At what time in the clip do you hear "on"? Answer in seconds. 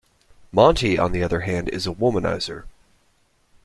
0.97-1.11